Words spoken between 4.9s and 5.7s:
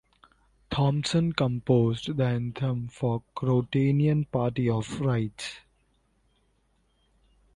Rights.